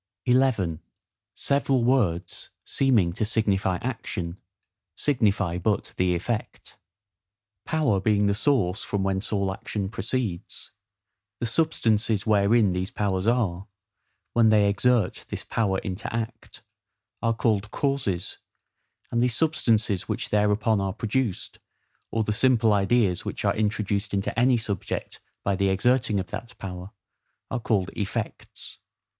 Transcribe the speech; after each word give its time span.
11. 0.25 0.79
Several 1.35 1.83
Words 1.83 2.49
seeming 2.65 3.13
to 3.13 3.23
signify 3.23 3.77
Action, 3.83 4.39
signify 4.95 5.59
but 5.59 5.93
the 5.97 6.15
effect. 6.15 6.75
POWER 7.65 7.99
being 8.01 8.25
the 8.25 8.33
source 8.33 8.81
from 8.83 9.03
whence 9.03 9.31
all 9.31 9.53
action 9.53 9.89
proceeds, 9.89 10.71
the 11.39 11.45
substances 11.45 12.25
wherein 12.25 12.73
these 12.73 12.89
powers 12.89 13.27
are, 13.27 13.67
when 14.33 14.49
they 14.49 14.61
*[lost 14.65 14.65
line??] 14.65 14.69
exert 14.71 15.25
this 15.29 15.43
power 15.43 15.77
into 15.77 16.11
act, 16.11 16.63
are 17.21 17.35
called 17.35 17.69
CAUSES, 17.69 18.39
and 19.11 19.21
the 19.21 19.27
substances 19.27 20.09
which 20.09 20.31
thereupon 20.31 20.81
are 20.81 20.93
produced, 20.93 21.59
or 22.09 22.23
the 22.23 22.33
simple 22.33 22.73
ideas 22.73 23.23
which 23.23 23.45
are 23.45 23.55
introduced 23.55 24.15
into 24.15 24.33
any 24.39 24.57
subject 24.57 25.21
by 25.43 25.55
the 25.55 25.69
exerting 25.69 26.19
of 26.19 26.31
that 26.31 26.57
power, 26.57 26.89
are 27.51 27.59
called 27.59 27.91
EFFECTS. 27.95 28.79